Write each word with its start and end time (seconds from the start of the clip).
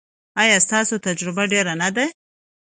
ایا 0.41 0.57
ستاسو 0.65 0.95
تجربه 1.07 1.43
ډیره 1.53 1.73
نه 1.81 1.89
ده؟ 1.95 2.05